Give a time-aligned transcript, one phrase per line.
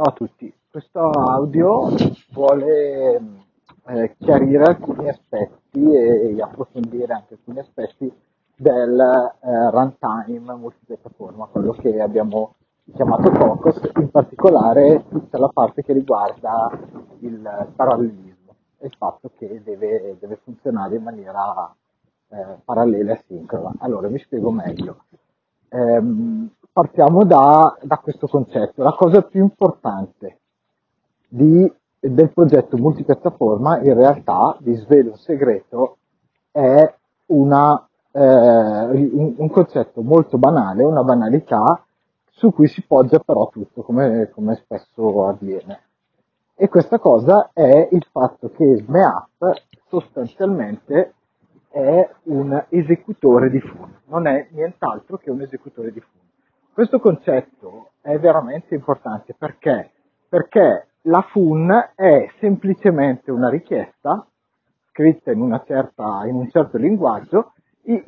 [0.00, 1.90] Ciao a tutti, questo audio
[2.32, 3.20] vuole
[3.84, 8.10] eh, chiarire alcuni aspetti e, e, approfondire anche alcuni aspetti
[8.56, 12.54] del eh, runtime multipiattaforma, quello che abbiamo
[12.94, 16.70] chiamato Focus, in particolare tutta la parte che riguarda
[17.18, 21.76] il parallelismo e il fatto che deve, deve funzionare in maniera
[22.30, 23.74] eh, parallela e sincrona.
[23.80, 25.04] Allora, mi spiego meglio.
[25.68, 28.82] Ehm, partiamo da, da, questo concetto.
[28.82, 30.38] La cosa più importante
[31.28, 35.96] di, del progetto multipiattaforma, in realtà, vi svelo un segreto,
[36.50, 36.94] è
[37.26, 41.84] una, eh, un, concetto molto banale, una banalità,
[42.30, 45.82] su cui si poggia però tutto, come, come spesso avviene.
[46.54, 49.42] E questa cosa è il fatto che SMEApp
[49.88, 51.14] sostanzialmente
[51.70, 56.29] è un esecutore di fun, non è nient'altro che un esecutore di fun.
[56.72, 59.90] Questo concetto è veramente importante perché?
[60.28, 64.24] Perché la fun è semplicemente una richiesta
[64.90, 67.52] scritta in, certa, in un certo linguaggio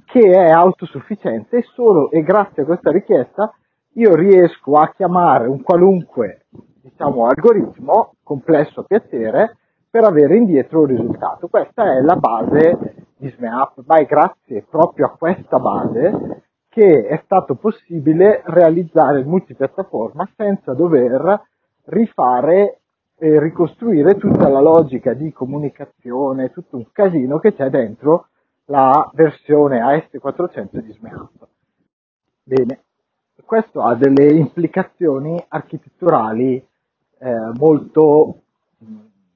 [0.04, 3.52] che è autosufficiente e solo e grazie a questa richiesta
[3.94, 6.46] io riesco a chiamare un qualunque
[6.82, 9.56] diciamo, algoritmo complesso a piacere
[9.90, 11.48] per avere indietro un risultato.
[11.48, 16.41] Questa è la base di SMEApp, ma è grazie proprio a questa base
[16.72, 21.42] che è stato possibile realizzare il multipiattaforma senza dover
[21.84, 22.80] rifare
[23.18, 28.28] e ricostruire tutta la logica di comunicazione, tutto un casino che c'è dentro
[28.66, 31.42] la versione AS400 di SMEApp.
[32.42, 32.84] Bene,
[33.44, 36.56] questo ha delle implicazioni architetturali
[37.18, 38.40] eh, molto,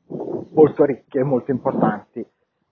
[0.06, 2.27] molto ricche, molto importanti.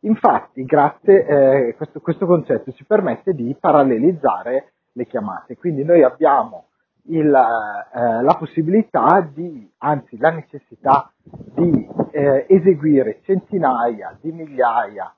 [0.05, 5.57] Infatti, grazie, eh, questo, questo, concetto ci permette di parallelizzare le chiamate.
[5.57, 6.67] Quindi noi abbiamo
[7.07, 15.15] il, eh, la possibilità di, anzi la necessità di eh, eseguire centinaia di migliaia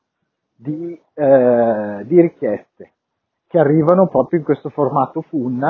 [0.54, 2.92] di, eh, di, richieste
[3.48, 5.62] che arrivano proprio in questo formato FUN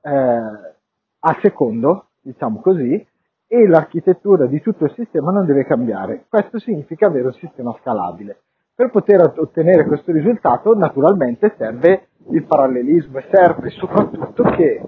[0.00, 3.06] eh, a secondo, diciamo così,
[3.50, 6.26] e l'architettura di tutto il sistema non deve cambiare.
[6.28, 8.42] Questo significa avere un sistema scalabile.
[8.78, 14.80] Per poter ottenere questo risultato naturalmente serve il parallelismo e serve soprattutto che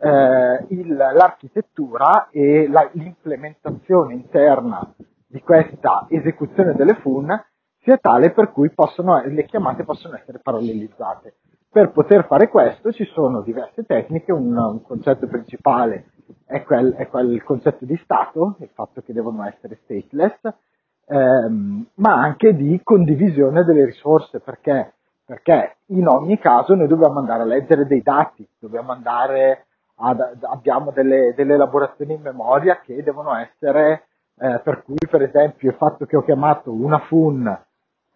[0.00, 4.92] eh, il, l'architettura e la, l'implementazione interna
[5.28, 7.40] di questa esecuzione delle FUN
[7.82, 11.34] sia tale per cui possono, le chiamate possono essere parallelizzate.
[11.70, 16.06] Per poter fare questo ci sono diverse tecniche, un, un concetto principale
[16.44, 20.40] è quel, è quel, concetto di stato, il fatto che devono essere stateless,
[21.06, 24.92] ehm, ma anche di condivisione delle risorse, perché?
[25.26, 29.66] perché in ogni caso noi dobbiamo andare a leggere dei dati, dobbiamo andare
[29.96, 34.04] ad, abbiamo delle, delle, elaborazioni in memoria che devono essere,
[34.38, 37.46] eh, per cui per esempio il fatto che ho chiamato una fun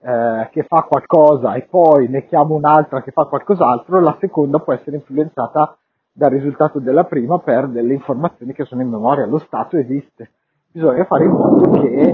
[0.03, 4.73] eh, che fa qualcosa e poi ne chiamo un'altra che fa qualcos'altro, la seconda può
[4.73, 5.77] essere influenzata
[6.13, 9.27] dal risultato della prima per delle informazioni che sono in memoria.
[9.27, 10.31] Lo stato esiste.
[10.71, 12.10] Bisogna fare in modo che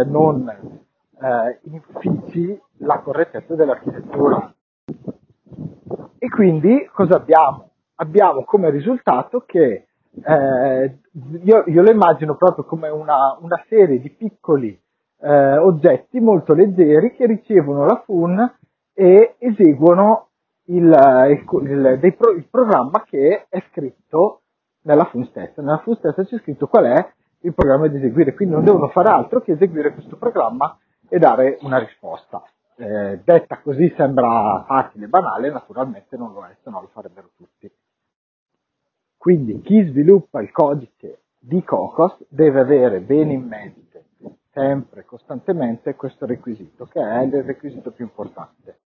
[0.00, 4.52] eh, non eh, infici la correttezza dell'architettura.
[6.18, 7.70] E quindi cosa abbiamo?
[7.96, 9.86] Abbiamo come risultato che
[10.22, 10.98] eh,
[11.42, 14.78] io, io, lo immagino proprio come una, una serie di piccoli
[15.20, 18.54] eh, oggetti molto leggeri che ricevono la FUN
[18.94, 20.28] e eseguono
[20.66, 24.42] il, il, il, il, programma che è scritto
[24.82, 25.62] nella FUN stessa.
[25.62, 29.08] Nella FUN stessa c'è scritto qual è il programma da eseguire, quindi non devono fare
[29.08, 30.78] altro che eseguire questo programma
[31.08, 32.42] e dare una risposta.
[32.76, 37.30] Eh, detta così sembra facile e banale, naturalmente non lo è, se no lo farebbero
[37.36, 37.70] tutti.
[39.16, 43.90] Quindi chi sviluppa il codice di Cocos deve avere bene in mente
[44.52, 48.78] sempre, costantemente, questo requisito, che è il requisito più importante.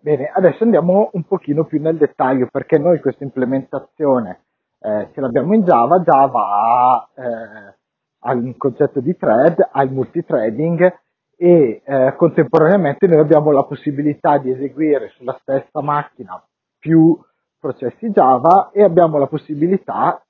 [0.00, 4.43] Bene, adesso andiamo un pochino più nel dettaglio perché noi questa implementazione
[4.84, 7.74] eh, ce l'abbiamo in Java, Java ha, eh,
[8.20, 10.94] ha un concetto di thread, ha il multithreading
[11.36, 16.42] e eh, contemporaneamente noi abbiamo la possibilità di eseguire sulla stessa macchina
[16.78, 17.18] più
[17.58, 20.22] processi Java e abbiamo la possibilità,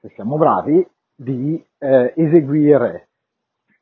[0.00, 3.08] se siamo bravi, di eh, eseguire,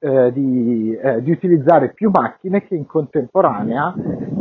[0.01, 3.95] eh, di, eh, di, utilizzare più macchine che in contemporanea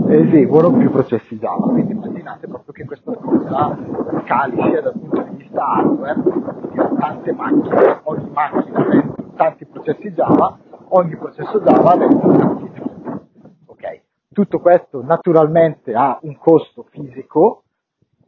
[0.08, 1.68] eseguono più processi Java.
[1.68, 3.78] Quindi immaginate proprio che questa cosa
[4.24, 9.66] scali sia dal punto di vista hardware, quindi ho tante macchine, ogni macchina avendo tanti
[9.66, 10.58] processi Java,
[10.90, 12.72] ogni processo Java avendo tanti.
[13.66, 14.02] Okay.
[14.32, 17.64] Tutto questo naturalmente ha un costo fisico,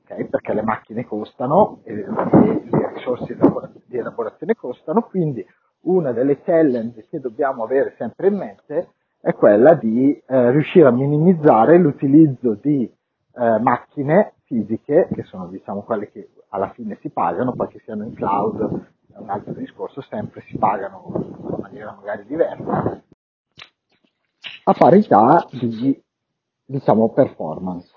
[0.04, 2.06] okay, perché le macchine costano e, e
[2.70, 3.38] le risorse
[3.86, 5.46] di elaborazione costano, quindi
[5.82, 8.90] una delle challenge che dobbiamo avere sempre in mente
[9.28, 12.90] è quella di eh, riuscire a minimizzare l'utilizzo di
[13.36, 18.06] eh, macchine fisiche, che sono diciamo quelle che alla fine si pagano, poi che siano
[18.06, 23.02] in cloud è un altro discorso, sempre si pagano in maniera magari diversa,
[24.64, 26.02] a parità di
[26.64, 27.92] diciamo performance.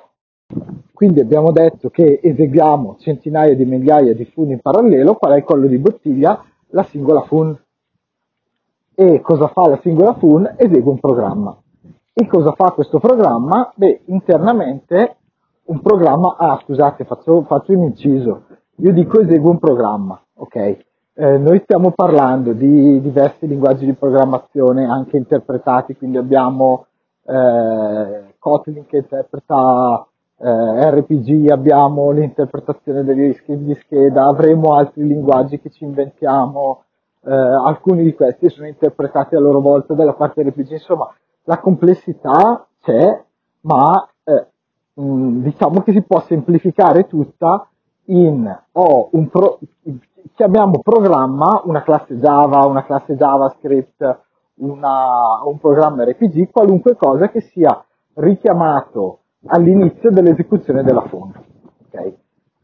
[0.93, 5.45] Quindi abbiamo detto che eseguiamo centinaia di migliaia di fun in parallelo, qual è il
[5.45, 6.45] collo di bottiglia?
[6.71, 7.57] La singola fun.
[9.01, 10.57] E cosa fa la singola fun?
[10.59, 11.57] Esegue un programma.
[12.13, 13.73] E cosa fa questo programma?
[13.75, 15.17] Beh, internamente
[15.69, 18.43] un programma, ah scusate, faccio, faccio un inciso,
[18.77, 20.55] io dico esegue un programma, ok?
[21.15, 26.85] Eh, noi stiamo parlando di diversi linguaggi di programmazione anche interpretati, quindi abbiamo
[27.25, 30.07] eh, Kotlin che interpreta
[30.37, 36.83] eh, RPG, abbiamo l'interpretazione degli script di scheda, avremo altri linguaggi che ci inventiamo,
[37.23, 41.13] eh, alcuni di questi sono interpretati a loro volta dalla parte RPG, insomma
[41.45, 43.23] la complessità c'è,
[43.63, 44.47] ma eh,
[44.95, 47.69] mh, diciamo che si può semplificare tutta
[48.07, 49.59] in ho un pro,
[50.35, 54.19] chiamiamo programma una classe Java, una classe JavaScript,
[54.57, 57.85] una, un programma RPG, qualunque cosa che sia
[58.15, 61.41] richiamato all'inizio dell'esecuzione della fonte.
[61.87, 62.17] Okay?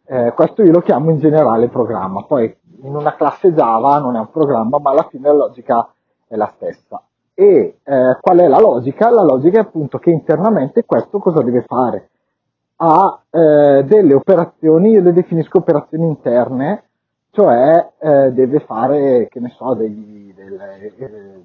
[0.04, 2.54] Eh, questo io lo chiamo in generale programma, poi
[2.86, 5.92] in una classe Java non è un programma, ma alla fine la logica
[6.26, 7.02] è la stessa.
[7.34, 9.10] E eh, qual è la logica?
[9.10, 12.10] La logica è appunto che internamente questo cosa deve fare?
[12.76, 16.84] Ha eh, delle operazioni, io le definisco operazioni interne,
[17.30, 21.44] cioè eh, deve fare, che ne so, degli, delle eh,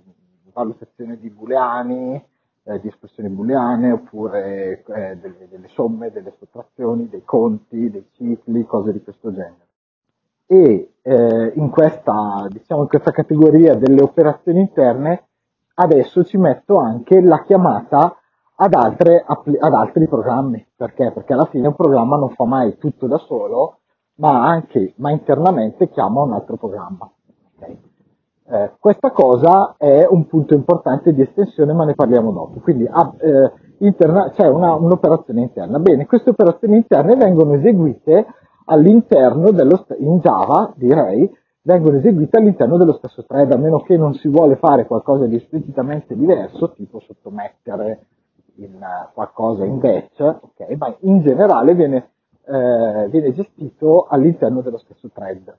[0.53, 2.25] valutazioni di booleani,
[2.63, 8.65] eh, di espressioni booleane oppure eh, delle, delle, somme, delle sottrazioni, dei conti, dei cicli,
[8.65, 9.67] cose di questo genere.
[10.51, 15.29] E eh, in, questa, diciamo, in questa categoria delle operazioni interne
[15.75, 18.17] adesso ci metto anche la chiamata
[18.55, 20.67] ad, altre, ad altri programmi.
[20.75, 21.11] Perché?
[21.11, 23.77] Perché alla fine un programma non fa mai tutto da solo,
[24.15, 27.09] ma anche, ma internamente chiama un altro programma.
[27.55, 27.79] Okay?
[28.49, 32.59] Eh, questa cosa è un punto importante di estensione, ma ne parliamo dopo.
[32.59, 35.79] Quindi ah, eh, interna, c'è una, un'operazione interna.
[35.79, 38.25] Bene, queste operazioni interne vengono eseguite
[38.71, 41.29] all'interno dello, in Java, direi,
[41.63, 45.35] vengono eseguite all'interno dello stesso thread, a meno che non si vuole fare qualcosa di
[45.35, 48.05] esplicitamente diverso, tipo sottomettere
[48.55, 52.09] in, uh, qualcosa in batch, okay, ma in generale viene,
[52.45, 55.57] eh, viene gestito all'interno dello stesso thread.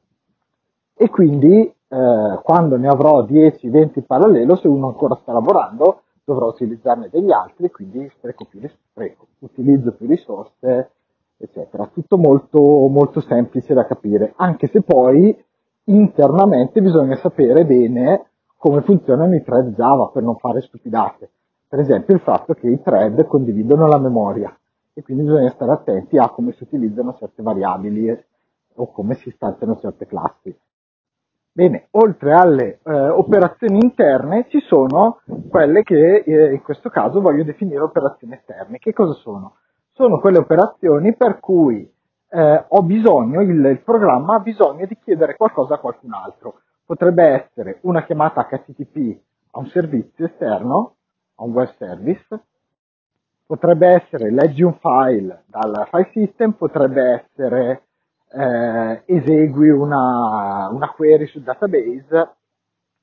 [0.94, 6.46] E quindi eh, quando ne avrò 10-20 in parallelo, se uno ancora sta lavorando, dovrò
[6.46, 8.60] utilizzarne degli altri, quindi spreco più,
[8.90, 10.90] spreco, utilizzo più risorse,
[11.44, 11.86] eccetera.
[11.92, 15.36] Tutto molto, molto semplice da capire, anche se poi
[15.84, 21.30] internamente bisogna sapere bene come funzionano i thread Java per non fare stupidate.
[21.68, 24.56] Per esempio il fatto che i thread condividono la memoria
[24.94, 28.24] e quindi bisogna stare attenti a come si utilizzano certe variabili
[28.74, 30.56] o come si istanziano certe classi.
[31.54, 37.44] Bene, oltre alle eh, operazioni interne ci sono quelle che eh, in questo caso voglio
[37.44, 38.78] definire operazioni esterne.
[38.78, 39.56] Che cosa sono?
[39.94, 41.90] Sono quelle operazioni per cui
[42.30, 46.60] eh, ho bisogno, il, il, programma ha bisogno di chiedere qualcosa a qualcun altro.
[46.84, 49.19] Potrebbe essere una chiamata HTTP
[49.50, 50.94] a un servizio esterno,
[51.36, 52.26] a un web service,
[53.44, 57.82] potrebbe essere leggi un file dal file system, potrebbe essere
[58.32, 62.31] eh, esegui una, una query sul database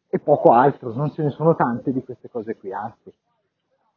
[0.10, 3.14] e poco altro, non ce ne sono tante di queste cose qui, anzi,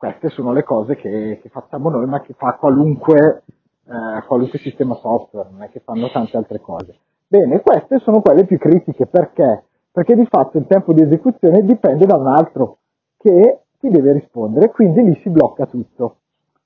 [0.02, 3.44] queste sono le cose che, che facciamo noi, ma che fa qualunque,
[3.84, 6.96] eh, qualunque sistema software, non è che fanno tante altre cose.
[7.28, 9.62] Bene, queste sono quelle più critiche, perché?
[9.92, 12.78] Perché di fatto il tempo di esecuzione dipende da un altro
[13.16, 16.16] che ti deve rispondere, quindi lì si blocca tutto.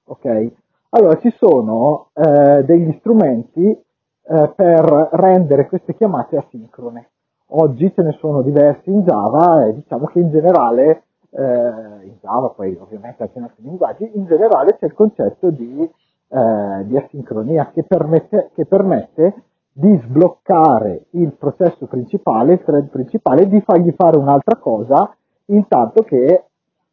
[0.06, 0.52] Ok?
[0.90, 7.10] Allora ci sono eh, degli strumenti eh, per rendere queste chiamate asincrone.
[7.48, 11.02] Oggi ce ne sono diversi in Java e diciamo che in generale,
[11.36, 15.82] eh, in Java poi ovviamente anche in altri linguaggi, in generale c'è il concetto di,
[16.28, 23.46] eh, di asincronia che permette, che permette di sbloccare il processo principale, il thread principale,
[23.46, 25.14] di fargli fare un'altra cosa
[25.46, 26.44] intanto che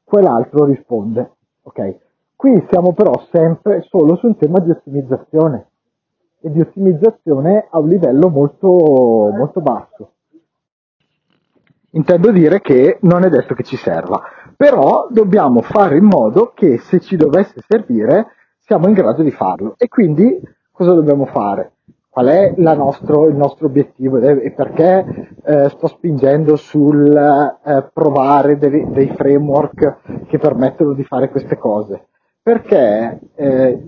[0.04, 1.32] quell'altro risponde.
[1.64, 1.98] Okay?
[2.36, 5.68] Qui siamo però sempre solo su un tema di ottimizzazione
[6.42, 10.13] e di ottimizzazione a un livello molto, molto basso.
[11.96, 14.22] Intendo dire che non è detto che ci serva,
[14.56, 18.28] però dobbiamo fare in modo che se ci dovesse servire
[18.60, 19.76] siamo in grado di farlo.
[19.78, 20.40] E quindi
[20.72, 21.74] cosa dobbiamo fare?
[22.14, 28.88] qual è nostro, il nostro obiettivo e perché eh, sto spingendo sul eh, provare dei,
[28.92, 32.10] dei, framework che permettono di fare queste cose.
[32.44, 33.84] Perché eh,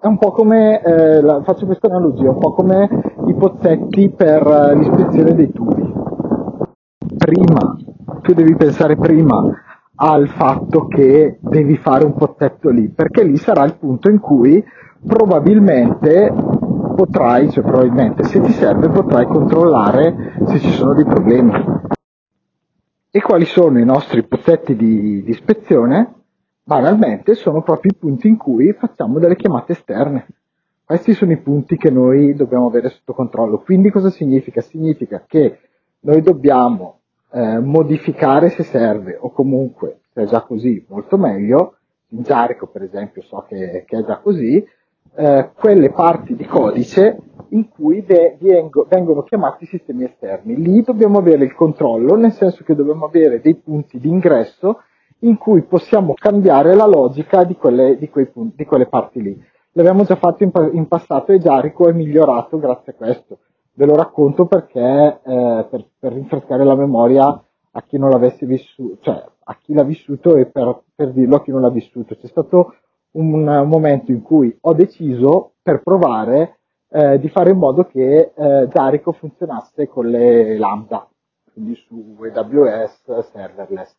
[0.00, 2.88] è un po' come, eh, la, faccio questa analogia, un po' come
[3.26, 5.75] i pozzetti per eh, l'ispezione dei tubi.
[7.26, 7.76] Prima,
[8.22, 9.42] tu devi pensare prima
[9.96, 14.64] al fatto che devi fare un pozzetto lì, perché lì sarà il punto in cui
[15.04, 16.32] probabilmente
[16.94, 21.50] potrai, cioè probabilmente se ti serve potrai controllare se ci sono dei problemi.
[23.10, 26.14] E quali sono i nostri pozzetti di, di ispezione?
[26.62, 30.28] Banalmente sono proprio i punti in cui facciamo delle chiamate esterne.
[30.84, 33.58] Questi sono i punti che noi dobbiamo avere sotto controllo.
[33.58, 34.60] Quindi cosa significa?
[34.60, 35.58] Significa che
[36.02, 37.00] noi dobbiamo
[37.36, 41.74] eh, modificare se serve o comunque se è già così molto meglio.
[42.10, 44.64] In Jarico per esempio so che, che è già così,
[45.16, 47.18] eh, quelle parti di codice
[47.50, 48.38] in cui de-
[48.88, 50.56] vengono chiamati sistemi esterni.
[50.56, 54.80] Lì dobbiamo avere il controllo, nel senso che dobbiamo avere dei punti di ingresso
[55.20, 59.44] in cui possiamo cambiare la logica di quelle, di punti, di quelle parti lì.
[59.72, 63.38] L'abbiamo già fatto in, in, passato e Jarico è migliorato grazie a questo.
[63.78, 68.96] Ve lo racconto perché, eh, per, per, rinfrescare la memoria a chi non l'avesse vissuto,
[69.02, 72.16] cioè a chi l'ha vissuto e per, per dirlo a chi non l'ha vissuto.
[72.16, 72.74] C'è stato
[73.12, 78.68] un momento in cui ho deciso per provare eh, di fare in modo che eh,
[78.72, 81.06] Jarico funzionasse con le lambda,
[81.52, 83.94] quindi su AWS serverless.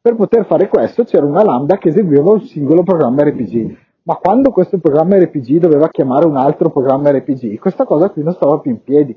[0.00, 3.76] Per poter fare questo c'era una lambda che eseguiva un singolo programma RPG,
[4.08, 8.32] ma quando questo programma RPG doveva chiamare un altro programma RPG, questa cosa qui non
[8.32, 9.14] stava più in piedi,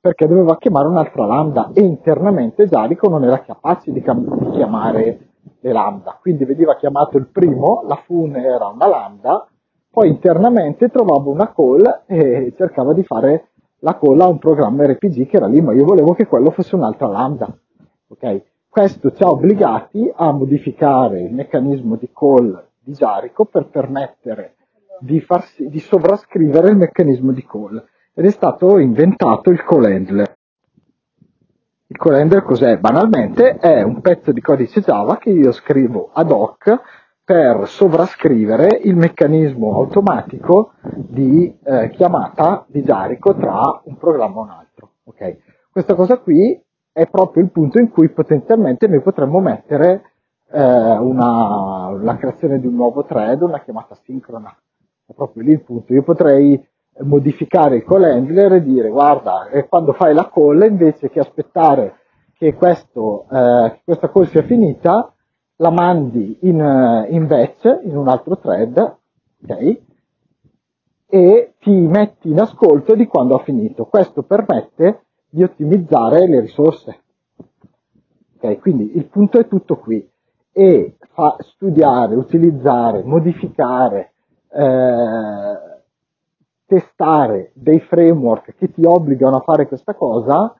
[0.00, 5.28] perché doveva chiamare un'altra lambda e internamente Jarico non era capace di, cam- di chiamare
[5.60, 6.18] le lambda.
[6.20, 9.46] Quindi veniva chiamato il primo, la fun era una lambda,
[9.88, 15.28] poi internamente trovavo una call e cercava di fare la call a un programma RPG
[15.28, 17.56] che era lì, ma io volevo che quello fosse un'altra lambda.
[18.08, 18.42] Okay?
[18.68, 24.56] Questo ci ha obbligati a modificare il meccanismo di call di Jarico per permettere
[25.00, 27.82] di, farsi, di sovrascrivere il meccanismo di call
[28.14, 30.32] ed è stato inventato il call handler.
[31.86, 32.78] Il corender cos'è?
[32.78, 36.80] Banalmente è un pezzo di codice Java che io scrivo ad hoc
[37.24, 44.50] per sovrascrivere il meccanismo automatico di eh, chiamata di Jarico tra un programma e un
[44.50, 44.90] altro.
[45.04, 45.38] Okay?
[45.70, 46.60] Questa cosa qui
[46.92, 50.13] è proprio il punto in cui potenzialmente noi potremmo mettere
[50.58, 54.56] una, la creazione di un nuovo thread, una chiamata sincrona.
[55.06, 55.92] È proprio lì il punto.
[55.92, 56.62] Io potrei
[57.00, 61.96] modificare il call handler e dire guarda, e quando fai la call invece che aspettare
[62.36, 65.12] che questo, eh, questa call sia finita,
[65.56, 68.76] la mandi in, eh, in batch, in un altro thread,
[69.42, 69.80] ok?
[71.06, 73.86] E ti metti in ascolto di quando ha finito.
[73.86, 77.02] Questo permette di ottimizzare le risorse.
[78.36, 80.08] Ok, quindi il punto è tutto qui.
[80.56, 84.12] E fa studiare, utilizzare, modificare,
[84.52, 85.58] eh,
[86.64, 90.54] testare dei framework che ti obbligano a fare questa cosa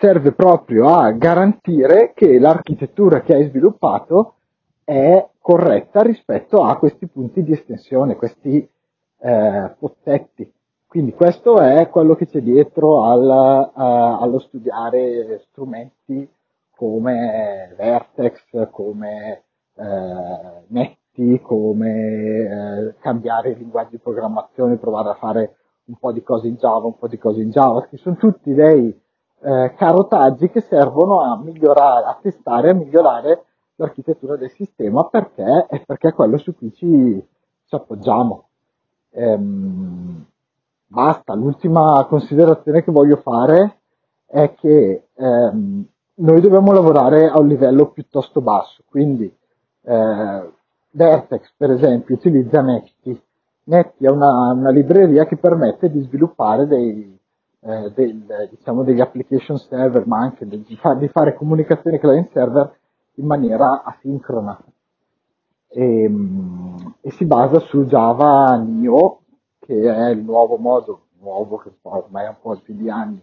[0.00, 4.34] serve proprio a garantire che l'architettura che hai sviluppato
[4.84, 8.66] è corretta rispetto a questi punti di estensione, questi
[9.18, 10.50] eh, pozzetti.
[10.86, 16.28] Quindi questo è quello che c'è dietro al, uh, allo studiare strumenti
[16.80, 19.44] come Vertex, come
[19.74, 19.84] uh,
[20.68, 26.22] Net progetti come eh, cambiare i linguaggi di programmazione, provare a fare un po' di
[26.22, 28.88] cose in Java, un po' di cose in Java, che sono tutti dei
[29.42, 33.44] eh, carotaggi che servono a migliorare, a testare, a migliorare
[33.76, 37.26] l'architettura del sistema perché è, perché è quello su cui ci,
[37.64, 38.48] ci appoggiamo.
[39.12, 40.26] Ehm,
[40.86, 43.78] basta, l'ultima considerazione che voglio fare
[44.26, 45.84] è che ehm,
[46.20, 49.32] noi dobbiamo lavorare a un livello piuttosto basso, quindi
[49.82, 50.50] eh,
[50.90, 53.20] Vertex, per esempio, utilizza Netty.
[53.64, 57.18] Netty è una, una libreria che permette di sviluppare dei,
[57.60, 62.76] eh, del, diciamo degli application server, ma anche di, far, di fare comunicazione client server
[63.14, 64.58] in maniera asincrona.
[65.68, 69.20] E, ehm, e, si basa su Java Neo,
[69.60, 73.22] che è il nuovo modo, nuovo che ormai è un po' più di anni,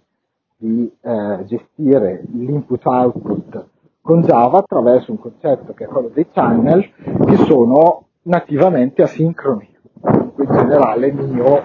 [0.57, 3.67] di eh, gestire l'input-output
[4.01, 6.89] con Java attraverso un concetto che è quello dei channel
[7.25, 9.75] che sono nativamente asincroni.
[9.99, 11.63] Comunque in generale Nio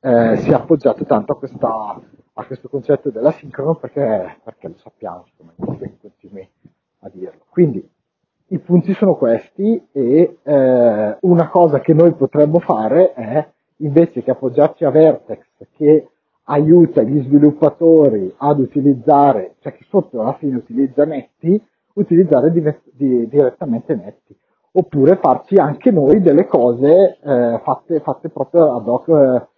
[0.00, 2.00] eh, si è appoggiato tanto a, questa,
[2.32, 5.52] a questo concetto dell'asincrono perché, perché lo sappiamo, insomma,
[6.00, 6.48] continui
[7.00, 7.44] a dirlo.
[7.50, 7.86] Quindi
[8.48, 14.30] i punti sono questi e eh, una cosa che noi potremmo fare è invece che
[14.30, 15.44] appoggiarci a Vertex
[15.76, 16.08] che
[16.44, 21.60] aiuta gli sviluppatori ad utilizzare, cioè che sotto alla fine utilizza Netti,
[21.94, 24.36] utilizzare di, di, direttamente Netti.
[24.74, 29.48] Oppure farci anche noi delle cose eh, fatte, fatte, proprio ad hoc eh,